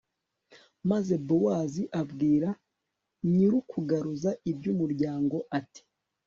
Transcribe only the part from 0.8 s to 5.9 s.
maze bowozi abwira nyir'ukugaruza iby'umuryango, ati